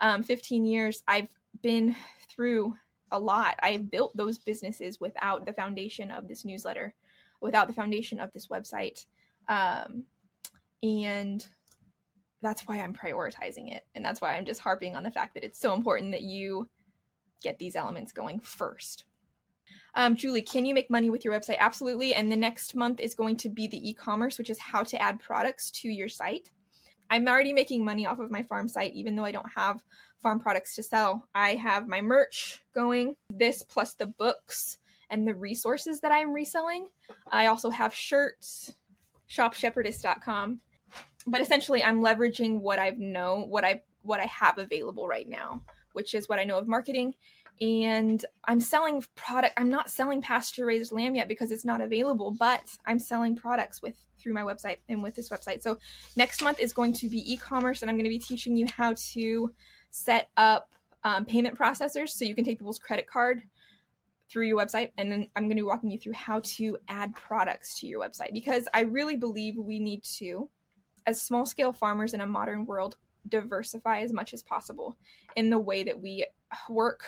um, 0.00 0.22
15 0.22 0.64
years, 0.64 1.02
I've 1.06 1.28
been 1.62 1.96
through 2.28 2.74
a 3.10 3.18
lot. 3.18 3.56
I've 3.62 3.90
built 3.90 4.16
those 4.16 4.38
businesses 4.38 5.00
without 5.00 5.46
the 5.46 5.52
foundation 5.52 6.10
of 6.10 6.28
this 6.28 6.44
newsletter, 6.44 6.94
without 7.40 7.68
the 7.68 7.74
foundation 7.74 8.20
of 8.20 8.32
this 8.32 8.48
website. 8.48 9.04
Um, 9.48 10.04
and 10.82 11.46
that's 12.40 12.62
why 12.62 12.80
I'm 12.80 12.94
prioritizing 12.94 13.72
it. 13.72 13.84
And 13.94 14.04
that's 14.04 14.20
why 14.20 14.34
I'm 14.34 14.44
just 14.44 14.60
harping 14.60 14.96
on 14.96 15.02
the 15.02 15.10
fact 15.10 15.34
that 15.34 15.44
it's 15.44 15.60
so 15.60 15.74
important 15.74 16.12
that 16.12 16.22
you 16.22 16.68
get 17.42 17.58
these 17.58 17.76
elements 17.76 18.12
going 18.12 18.40
first. 18.40 19.04
Um, 19.94 20.16
Julie, 20.16 20.42
can 20.42 20.64
you 20.64 20.74
make 20.74 20.90
money 20.90 21.10
with 21.10 21.24
your 21.24 21.38
website? 21.38 21.58
Absolutely. 21.58 22.14
And 22.14 22.32
the 22.32 22.36
next 22.36 22.74
month 22.74 23.00
is 23.00 23.14
going 23.14 23.36
to 23.38 23.48
be 23.48 23.66
the 23.66 23.90
e 23.90 23.92
commerce, 23.92 24.38
which 24.38 24.50
is 24.50 24.58
how 24.58 24.82
to 24.84 25.00
add 25.00 25.20
products 25.20 25.70
to 25.72 25.88
your 25.88 26.08
site. 26.08 26.50
I'm 27.10 27.28
already 27.28 27.52
making 27.52 27.84
money 27.84 28.06
off 28.06 28.18
of 28.18 28.30
my 28.30 28.42
farm 28.42 28.68
site, 28.68 28.94
even 28.94 29.14
though 29.14 29.24
I 29.24 29.32
don't 29.32 29.50
have 29.54 29.82
farm 30.22 30.40
products 30.40 30.74
to 30.76 30.82
sell. 30.82 31.28
I 31.34 31.56
have 31.56 31.88
my 31.88 32.00
merch 32.00 32.62
going, 32.74 33.16
this 33.28 33.62
plus 33.62 33.94
the 33.94 34.06
books 34.06 34.78
and 35.10 35.28
the 35.28 35.34
resources 35.34 36.00
that 36.00 36.12
I'm 36.12 36.32
reselling. 36.32 36.88
I 37.30 37.46
also 37.46 37.68
have 37.68 37.94
shirts, 37.94 38.74
shopshepherdess.com. 39.30 40.60
But 41.26 41.40
essentially 41.42 41.84
I'm 41.84 42.00
leveraging 42.00 42.60
what 42.60 42.78
I've 42.78 42.98
know, 42.98 43.44
what 43.48 43.64
I 43.64 43.82
what 44.02 44.20
I 44.20 44.26
have 44.26 44.58
available 44.58 45.06
right 45.06 45.28
now, 45.28 45.62
which 45.92 46.14
is 46.14 46.28
what 46.28 46.38
I 46.38 46.44
know 46.44 46.58
of 46.58 46.66
marketing. 46.66 47.14
And 47.62 48.24
I'm 48.46 48.60
selling 48.60 49.04
product. 49.14 49.54
I'm 49.56 49.68
not 49.68 49.88
selling 49.88 50.20
pasture 50.20 50.66
raised 50.66 50.90
lamb 50.90 51.14
yet 51.14 51.28
because 51.28 51.52
it's 51.52 51.64
not 51.64 51.80
available, 51.80 52.32
but 52.32 52.64
I'm 52.86 52.98
selling 52.98 53.36
products 53.36 53.80
with 53.80 53.94
through 54.18 54.34
my 54.34 54.42
website 54.42 54.78
and 54.88 55.00
with 55.00 55.14
this 55.14 55.28
website. 55.28 55.62
So 55.62 55.78
next 56.16 56.42
month 56.42 56.58
is 56.58 56.72
going 56.72 56.92
to 56.94 57.08
be 57.08 57.32
e-commerce, 57.32 57.82
and 57.82 57.90
I'm 57.90 57.96
going 57.96 58.04
to 58.04 58.10
be 58.10 58.18
teaching 58.18 58.56
you 58.56 58.66
how 58.66 58.94
to 59.12 59.52
set 59.90 60.28
up 60.36 60.70
um, 61.04 61.24
payment 61.24 61.56
processors 61.56 62.10
so 62.10 62.24
you 62.24 62.34
can 62.34 62.44
take 62.44 62.58
people's 62.58 62.80
credit 62.80 63.06
card 63.06 63.42
through 64.28 64.46
your 64.46 64.56
website 64.56 64.90
and 64.96 65.12
then 65.12 65.28
i'm 65.36 65.42
going 65.42 65.50
to 65.50 65.62
be 65.62 65.62
walking 65.62 65.90
you 65.90 65.98
through 65.98 66.12
how 66.14 66.40
to 66.40 66.78
add 66.88 67.14
products 67.14 67.78
to 67.78 67.86
your 67.86 68.00
website 68.00 68.32
because 68.32 68.66
i 68.72 68.80
really 68.80 69.16
believe 69.16 69.56
we 69.58 69.78
need 69.78 70.02
to 70.02 70.48
as 71.06 71.20
small 71.20 71.44
scale 71.44 71.72
farmers 71.72 72.14
in 72.14 72.22
a 72.22 72.26
modern 72.26 72.64
world 72.64 72.96
diversify 73.28 74.00
as 74.00 74.12
much 74.12 74.32
as 74.32 74.42
possible 74.42 74.96
in 75.36 75.50
the 75.50 75.58
way 75.58 75.82
that 75.82 76.00
we 76.00 76.24
work 76.70 77.04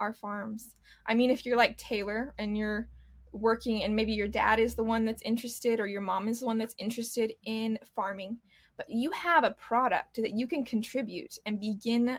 our 0.00 0.12
farms. 0.12 0.74
I 1.06 1.14
mean 1.14 1.30
if 1.30 1.44
you're 1.44 1.56
like 1.56 1.76
taylor 1.78 2.34
and 2.38 2.56
you're 2.56 2.88
working 3.32 3.84
and 3.84 3.94
maybe 3.94 4.12
your 4.12 4.28
dad 4.28 4.58
is 4.58 4.74
the 4.74 4.84
one 4.84 5.04
that's 5.04 5.22
interested 5.22 5.80
or 5.80 5.86
your 5.86 6.00
mom 6.00 6.28
is 6.28 6.40
the 6.40 6.46
one 6.46 6.58
that's 6.58 6.74
interested 6.78 7.32
in 7.44 7.78
farming 7.94 8.38
but 8.76 8.88
you 8.88 9.10
have 9.10 9.44
a 9.44 9.50
product 9.52 10.16
that 10.16 10.32
you 10.32 10.46
can 10.46 10.64
contribute 10.64 11.36
and 11.44 11.60
begin 11.60 12.18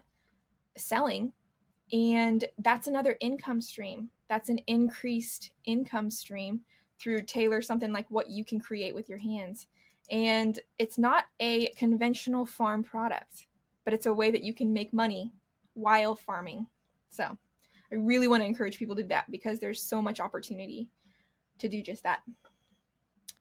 selling 0.78 1.32
and 1.92 2.46
that's 2.60 2.86
another 2.86 3.18
income 3.20 3.62
stream. 3.62 4.12
That's 4.30 4.50
an 4.50 4.60
increased 4.68 5.50
income 5.66 6.12
stream 6.12 6.62
through 7.02 7.24
taylor 7.24 7.62
something 7.62 7.92
like 7.92 8.06
what 8.10 8.30
you 8.30 8.46
can 8.46 8.60
create 8.60 8.94
with 8.94 9.10
your 9.10 9.18
hands. 9.18 9.68
And 10.12 10.60
it's 10.78 10.98
not 10.98 11.26
a 11.40 11.68
conventional 11.70 12.46
farm 12.46 12.84
product 12.84 13.48
but 13.90 13.96
it's 13.96 14.06
a 14.06 14.14
way 14.14 14.30
that 14.30 14.44
you 14.44 14.54
can 14.54 14.72
make 14.72 14.94
money 14.94 15.34
while 15.74 16.16
farming. 16.16 16.68
So 17.10 17.36
i 17.92 17.96
really 17.96 18.28
want 18.28 18.42
to 18.42 18.48
encourage 18.48 18.78
people 18.78 18.96
to 18.96 19.04
do 19.04 19.10
that 19.10 19.30
because 19.32 19.60
there's 19.60 19.82
so 19.82 20.02
much 20.02 20.20
opportunity 20.20 20.90
to 21.60 21.70
do 21.70 21.82
just 21.82 22.04
that. 22.04 22.22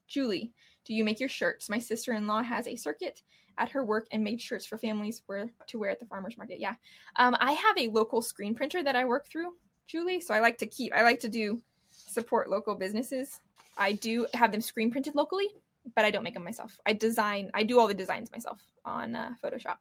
Julie, 0.07 0.53
do 0.85 0.95
you 0.95 1.05
make 1.05 1.21
your 1.21 1.29
shirts? 1.29 1.69
My 1.69 1.79
sister 1.79 2.13
in 2.13 2.27
law 2.27 2.43
has 2.43 2.67
a 2.67 2.77
circuit 2.77 3.23
at 3.59 3.71
her 3.71 3.85
work 3.85 4.07
and 4.13 4.23
made 4.23 4.41
shirts 4.41 4.67
for 4.67 4.79
families 4.79 5.23
wear, 5.29 5.51
to 5.67 5.79
wear 5.79 5.91
at 5.91 6.01
the 6.01 6.07
farmer's 6.07 6.39
market. 6.39 6.61
Yeah. 6.61 6.75
Um, 7.17 7.37
I 7.41 7.53
have 7.53 7.77
a 7.77 7.89
local 7.89 8.23
screen 8.23 8.55
printer 8.55 8.83
that 8.83 8.97
I 8.97 9.05
work 9.05 9.27
through, 9.29 9.55
Julie. 9.87 10.21
So 10.21 10.35
I 10.35 10.41
like 10.41 10.59
to 10.59 10.67
keep, 10.67 10.95
I 10.95 11.03
like 11.03 11.21
to 11.21 11.29
do 11.29 11.61
support 11.91 12.49
local 12.49 12.75
businesses. 12.75 13.41
I 13.77 13.93
do 13.93 14.27
have 14.35 14.53
them 14.53 14.61
screen 14.61 14.91
printed 14.91 15.15
locally, 15.15 15.49
but 15.95 16.05
I 16.05 16.11
don't 16.11 16.23
make 16.23 16.35
them 16.35 16.45
myself. 16.45 16.79
I 16.87 16.93
design, 16.93 17.51
I 17.55 17.65
do 17.65 17.79
all 17.79 17.89
the 17.89 17.95
designs 17.95 18.31
myself 18.31 18.61
on 18.85 19.15
uh, 19.15 19.35
Photoshop. 19.43 19.77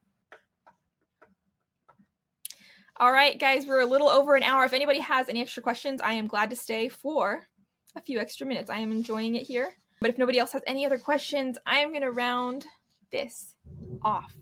All 3.00 3.12
right, 3.12 3.40
guys, 3.40 3.68
we're 3.68 3.82
a 3.82 3.86
little 3.86 4.10
over 4.10 4.36
an 4.36 4.42
hour. 4.42 4.66
If 4.66 4.74
anybody 4.74 5.00
has 5.02 5.30
any 5.30 5.40
extra 5.40 5.62
questions, 5.62 6.02
I 6.02 6.14
am 6.14 6.26
glad 6.26 6.50
to 6.50 6.56
stay 6.56 6.90
for 6.90 7.48
a 7.96 8.02
few 8.02 8.18
extra 8.18 8.48
minutes. 8.48 8.72
I 8.72 8.80
am 8.80 8.92
enjoying 8.92 9.36
it 9.36 9.44
here. 9.44 9.76
But 10.02 10.10
if 10.10 10.18
nobody 10.18 10.40
else 10.40 10.52
has 10.54 10.64
any 10.66 10.84
other 10.84 10.98
questions, 10.98 11.60
I 11.68 11.78
am 11.78 11.90
going 11.90 12.02
to 12.02 12.10
round 12.10 12.66
this 13.12 13.54
off. 14.02 14.34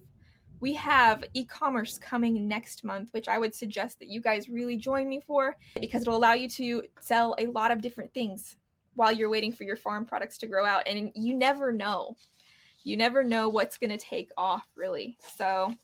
We 0.62 0.74
have 0.76 1.26
e 1.34 1.44
commerce 1.44 1.98
coming 1.98 2.48
next 2.48 2.86
month, 2.86 3.10
which 3.12 3.28
I 3.28 3.40
would 3.40 3.54
suggest 3.54 4.00
that 4.00 4.08
you 4.08 4.22
guys 4.22 4.48
really 4.48 4.78
join 4.78 5.10
me 5.10 5.22
for 5.28 5.58
because 5.82 6.04
it'll 6.04 6.16
allow 6.16 6.34
you 6.34 6.48
to 6.52 6.84
sell 7.02 7.36
a 7.38 7.48
lot 7.48 7.72
of 7.72 7.82
different 7.82 8.14
things 8.14 8.56
while 8.94 9.12
you're 9.12 9.30
waiting 9.30 9.52
for 9.52 9.66
your 9.66 9.76
farm 9.76 10.06
products 10.06 10.38
to 10.38 10.48
grow 10.48 10.66
out. 10.66 10.84
And 10.88 11.12
you 11.14 11.36
never 11.36 11.74
know. 11.74 12.16
You 12.86 12.96
never 12.96 13.22
know 13.22 13.50
what's 13.50 13.78
going 13.78 13.90
to 13.90 13.98
take 13.98 14.32
off, 14.38 14.66
really. 14.78 15.18
So 15.36 15.76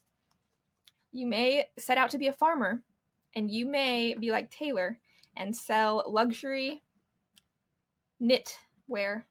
you 1.12 1.28
may 1.28 1.66
set 1.78 1.98
out 1.98 2.10
to 2.12 2.18
be 2.18 2.28
a 2.28 2.34
farmer 2.34 2.82
and 3.36 3.50
you 3.50 3.66
may 3.66 4.16
be 4.16 4.32
like 4.32 4.50
Taylor 4.50 5.00
and 5.38 5.56
sell 5.56 6.04
luxury 6.08 6.82
knit 8.20 8.58
wear 8.88 9.26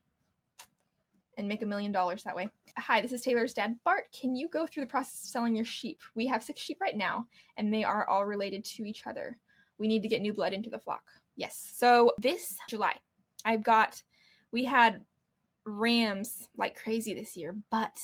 and 1.37 1.49
make 1.49 1.63
a 1.63 1.67
million 1.67 1.93
dollars 1.93 2.23
that 2.25 2.37
way. 2.37 2.49
Hi, 2.77 3.01
this 3.01 3.13
is 3.13 3.23
Taylor's 3.23 3.55
dad, 3.55 3.77
Bart. 3.85 4.05
Can 4.19 4.37
you 4.37 4.49
go 4.49 4.67
through 4.67 4.85
the 4.85 4.91
process 4.91 5.25
of 5.25 5.31
selling 5.31 5.57
your 5.57 5.65
sheep? 5.65 6.01
We 6.15 6.27
have 6.27 6.43
six 6.43 6.61
sheep 6.61 6.79
right 6.81 6.97
now, 6.97 7.27
and 7.57 7.73
they 7.73 7.85
are 7.85 8.09
all 8.09 8.27
related 8.27 8.65
to 8.65 8.85
each 8.85 9.07
other. 9.07 9.39
We 9.79 9.89
need 9.89 10.03
to 10.03 10.09
get 10.09 10.23
new 10.23 10.33
blood 10.33 10.53
into 10.53 10.71
the 10.71 10.79
flock. 10.79 11.03
Yes. 11.37 11.73
So 11.75 12.13
this 12.19 12.57
July, 12.69 12.97
I've 13.45 13.63
got, 13.63 14.03
we 14.53 14.65
had 14.65 15.05
rams 15.65 16.49
like 16.57 16.77
crazy 16.77 17.15
this 17.15 17.37
year, 17.37 17.57
but 17.71 17.99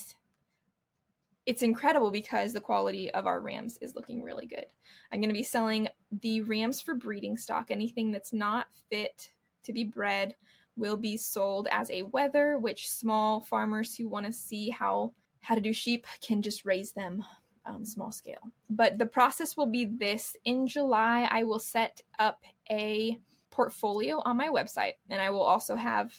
it's 1.47 1.63
incredible 1.63 2.11
because 2.11 2.51
the 2.51 2.59
quality 2.59 3.09
of 3.11 3.25
our 3.25 3.39
rams 3.39 3.77
is 3.81 3.95
looking 3.95 4.21
really 4.21 4.45
good. 4.45 4.65
I'm 5.11 5.21
going 5.21 5.29
to 5.29 5.33
be 5.33 5.43
selling 5.43 5.87
the 6.21 6.41
rams 6.41 6.81
for 6.81 6.93
breeding 6.93 7.37
stock. 7.37 7.71
Anything 7.71 8.11
that's 8.11 8.33
not 8.33 8.67
fit 8.89 9.31
to 9.63 9.71
be 9.71 9.85
bred 9.85 10.35
will 10.75 10.97
be 10.97 11.15
sold 11.15 11.69
as 11.71 11.89
a 11.89 12.03
wether, 12.03 12.59
which 12.59 12.89
small 12.89 13.39
farmers 13.39 13.95
who 13.95 14.09
want 14.09 14.25
to 14.25 14.33
see 14.33 14.69
how 14.69 15.13
how 15.39 15.55
to 15.55 15.61
do 15.61 15.71
sheep 15.71 16.05
can 16.21 16.41
just 16.41 16.65
raise 16.65 16.91
them 16.91 17.23
um, 17.65 17.85
small 17.85 18.11
scale. 18.11 18.51
But 18.69 18.97
the 18.97 19.05
process 19.05 19.55
will 19.55 19.67
be 19.67 19.85
this: 19.85 20.35
in 20.43 20.67
July, 20.67 21.29
I 21.31 21.43
will 21.43 21.59
set 21.59 22.01
up 22.19 22.41
a 22.69 23.17
portfolio 23.51 24.21
on 24.25 24.35
my 24.35 24.49
website, 24.49 24.95
and 25.09 25.21
I 25.21 25.29
will 25.29 25.43
also 25.43 25.77
have 25.77 26.13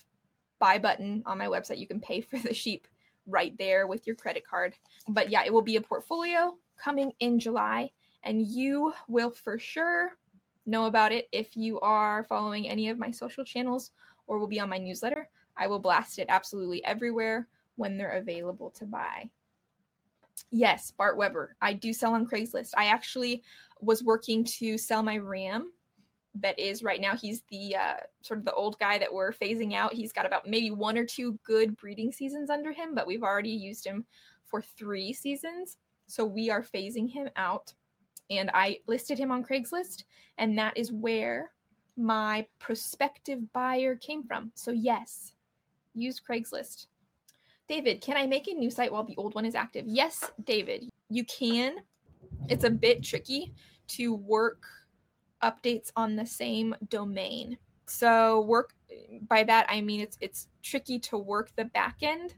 buy 0.58 0.78
button 0.78 1.23
on 1.26 1.37
my 1.37 1.47
website. 1.49 1.78
You 1.78 1.87
can 1.87 2.00
pay 2.00 2.23
for 2.23 2.38
the 2.38 2.54
sheep 2.54 2.88
right 3.28 3.56
there 3.58 3.87
with 3.87 4.06
your 4.06 4.16
credit 4.16 4.47
card. 4.47 4.75
But 5.08 5.30
yeah, 5.30 5.44
it 5.44 5.52
will 5.52 5.62
be 5.62 5.76
a 5.76 5.80
portfolio 5.80 6.56
coming 6.76 7.12
in 7.20 7.38
July, 7.38 7.90
and 8.25 8.47
you 8.47 8.92
will 9.06 9.30
for 9.30 9.58
sure 9.58 10.12
know 10.66 10.87
about 10.87 11.12
it 11.12 11.28
if 11.32 11.56
you 11.56 11.80
are 11.80 12.25
following 12.25 12.68
any 12.68 12.88
of 12.88 12.99
my 12.99 13.11
social 13.11 13.44
channels 13.44 13.90
or 14.26 14.38
will 14.38 14.47
be 14.47 14.61
on 14.61 14.68
my 14.68 14.78
newsletter. 14.78 15.28
I 15.56 15.66
will 15.66 15.78
blast 15.78 16.18
it 16.18 16.26
absolutely 16.28 16.85
everywhere 16.85 17.49
when 17.76 17.97
they're 17.97 18.18
available 18.18 18.70
to 18.70 18.85
buy. 18.85 19.30
Yes, 20.50 20.92
Bart 20.97 21.16
Weber. 21.16 21.56
I 21.61 21.73
do 21.73 21.92
sell 21.92 22.14
on 22.14 22.26
Craigslist. 22.26 22.73
I 22.76 22.87
actually 22.87 23.42
was 23.80 24.02
working 24.02 24.44
to 24.44 24.78
sell 24.78 25.02
my 25.02 25.18
Ram 25.18 25.73
that 26.37 26.58
is 26.58 26.82
right 26.82 27.00
now. 27.00 27.16
He's 27.16 27.42
the 27.50 27.76
uh, 27.76 27.94
sort 28.23 28.38
of 28.38 28.44
the 28.44 28.54
old 28.54 28.78
guy 28.78 28.99
that 28.99 29.12
we're 29.12 29.32
phasing 29.32 29.75
out. 29.75 29.92
He's 29.92 30.12
got 30.12 30.26
about 30.26 30.49
maybe 30.49 30.70
one 30.70 30.97
or 30.97 31.04
two 31.04 31.38
good 31.44 31.76
breeding 31.76 32.12
seasons 32.12 32.50
under 32.50 32.73
him 32.73 32.94
but 32.94 33.06
we've 33.06 33.23
already 33.23 33.50
used 33.50 33.87
him 33.87 34.04
for 34.47 34.62
three 34.62 35.12
seasons. 35.12 35.76
So 36.06 36.25
we 36.25 36.50
are 36.50 36.62
phasing 36.62 37.11
him 37.11 37.28
out. 37.37 37.73
And 38.30 38.50
i 38.52 38.78
listed 38.87 39.18
him 39.18 39.32
on 39.32 39.42
craigslist 39.42 40.04
and 40.37 40.58
that 40.58 40.76
is 40.76 40.92
where 40.92 41.52
my 41.97 42.47
prospective 42.58 43.52
buyer 43.52 43.97
came 43.97 44.23
from. 44.23 44.52
So 44.54 44.70
yes 44.70 45.32
use 45.94 46.20
craigslist. 46.20 46.87
David 47.68 48.00
can 48.00 48.16
i 48.16 48.26
make 48.26 48.49
a 48.49 48.54
new 48.54 48.70
site 48.70 48.92
while 48.92 49.04
the 49.04 49.16
old 49.16 49.35
one 49.35 49.47
is 49.47 49.54
active? 49.54 49.85
Yes 49.87 50.30
david 50.44 50.88
you 51.08 51.25
can. 51.25 51.76
It's 52.49 52.64
a 52.64 52.70
bit 52.70 53.02
tricky 53.02 53.54
to 53.88 54.14
work 54.14 54.62
updates 55.42 55.90
on 55.97 56.16
the 56.16 56.26
same 56.26 56.75
domain. 56.88 57.59
So 57.87 58.42
work 58.42 58.75
by 59.28 59.45
that 59.45 59.66
I 59.68 59.80
mean 59.80 60.00
it's 60.00 60.16
it's 60.21 60.49
tricky 60.62 60.99
to 60.99 61.18
work 61.18 61.50
the 61.57 61.66
back 61.66 61.97
end 62.02 62.35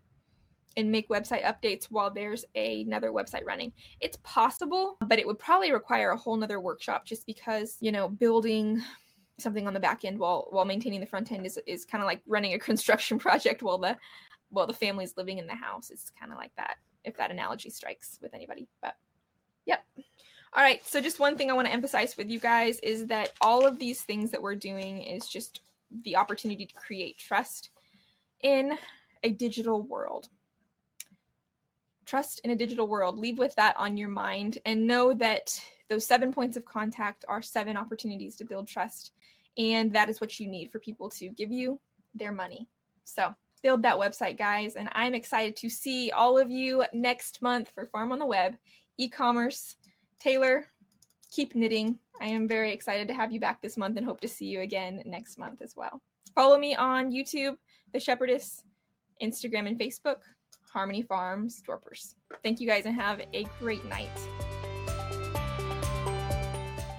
and 0.77 0.91
make 0.91 1.09
website 1.09 1.45
updates 1.45 1.87
while 1.87 2.11
there's 2.11 2.45
a, 2.55 2.83
another 2.83 3.11
website 3.11 3.45
running. 3.45 3.73
It's 4.01 4.19
possible, 4.23 4.97
but 5.07 5.19
it 5.19 5.27
would 5.27 5.39
probably 5.39 5.73
require 5.73 6.11
a 6.11 6.17
whole 6.17 6.37
nother 6.37 6.61
workshop 6.61 7.05
just 7.05 7.27
because, 7.27 7.77
you 7.81 7.93
know, 7.93 8.09
building 8.09 8.83
something 9.39 9.67
on 9.67 9.75
the 9.75 9.81
back 9.81 10.05
end 10.05 10.19
while 10.19 10.49
while 10.51 10.67
maintaining 10.67 11.01
the 11.01 11.07
front 11.07 11.33
end 11.33 11.47
is 11.47 11.59
is 11.67 11.85
kind 11.85 12.03
of 12.03 12.07
like 12.07 12.21
running 12.27 12.55
a 12.55 12.59
construction 12.71 13.19
project 13.19 13.63
while 13.63 13.79
the 13.79 13.97
while 14.51 14.67
the 14.67 14.73
family's 14.73 15.17
living 15.17 15.39
in 15.39 15.47
the 15.47 15.55
house. 15.55 15.91
It's 15.91 16.11
kind 16.19 16.33
of 16.33 16.39
like 16.39 16.53
that, 16.57 16.77
if 17.05 17.17
that 17.17 17.31
analogy 17.31 17.71
strikes 17.71 18.19
with 18.21 18.35
anybody. 18.35 18.69
But 18.83 18.97
yep. 19.67 19.85
All 20.53 20.65
right, 20.65 20.85
so 20.85 21.01
just 21.01 21.21
one 21.21 21.37
thing 21.37 21.49
I 21.49 21.55
want 21.55 21.69
to 21.69 21.73
emphasize 21.73 22.17
with 22.17 22.29
you 22.29 22.41
guys 22.41 22.81
is 22.81 23.07
that 23.07 23.33
all 23.41 23.65
of 23.65 23.79
these 23.79 24.03
things 24.03 24.33
that 24.33 24.43
we're 24.43 24.57
doing 24.57 25.01
is 25.03 25.29
just 25.29 25.61
the 26.03 26.17
opportunity 26.17 26.67
to 26.67 26.75
create 26.75 27.19
trust 27.19 27.71
in 28.43 28.77
a 29.23 29.31
digital 29.31 29.83
world. 29.83 30.29
Trust 32.05 32.41
in 32.43 32.51
a 32.51 32.57
digital 32.57 32.89
world. 32.89 33.17
Leave 33.17 33.39
with 33.39 33.55
that 33.55 33.77
on 33.77 33.97
your 33.97 34.09
mind 34.09 34.59
and 34.67 34.89
know 34.89 35.15
that 35.15 35.61
those 35.89 36.05
seven 36.05 36.33
points 36.33 36.57
of 36.57 36.65
contact 36.65 37.25
are 37.29 37.43
seven 37.43 37.77
opportunities 37.77 38.35
to 38.37 38.45
build 38.45 38.67
trust. 38.67 39.13
And 39.57 39.93
that 39.93 40.09
is 40.09 40.21
what 40.21 40.41
you 40.41 40.49
need 40.49 40.73
for 40.73 40.81
people 40.81 41.11
to 41.11 41.29
give 41.29 41.53
you 41.53 41.79
their 42.13 42.33
money. 42.33 42.67
So 43.05 43.33
build 43.63 43.83
that 43.83 43.99
website, 43.99 44.37
guys. 44.37 44.75
And 44.75 44.89
I'm 44.93 45.15
excited 45.15 45.55
to 45.59 45.71
see 45.71 46.11
all 46.11 46.39
of 46.39 46.51
you 46.51 46.85
next 46.93 47.41
month 47.41 47.71
for 47.73 47.87
Farm 47.87 48.11
on 48.11 48.19
the 48.19 48.27
Web 48.27 48.57
e 48.99 49.09
commerce 49.09 49.77
Taylor, 50.21 50.67
keep 51.31 51.55
knitting. 51.55 51.99
I 52.21 52.27
am 52.27 52.47
very 52.47 52.73
excited 52.73 53.09
to 53.09 53.15
have 53.15 53.33
you 53.33 53.41
back 53.41 53.63
this 53.63 53.79
month 53.79 53.97
and 53.97 54.05
hope 54.05 54.21
to 54.21 54.29
see 54.29 54.47
you 54.47 54.61
again 54.61 55.03
next 55.07 55.39
month 55.39 55.63
as 55.63 55.75
well. 55.75 56.03
Follow 56.35 56.59
me 56.59 56.77
on 56.77 57.11
YouTube, 57.11 57.57
The 57.93 58.01
Shepherdess, 58.01 58.63
Instagram, 59.23 59.67
and 59.67 59.79
Facebook, 59.79 60.17
Harmony 60.73 61.03
Farms 61.03 61.63
Dorpers. 61.67 62.15
Thank 62.43 62.61
you 62.61 62.67
guys 62.67 62.87
and 62.87 62.95
have 62.95 63.21
a 63.33 63.47
great 63.59 63.85
night. 63.87 64.09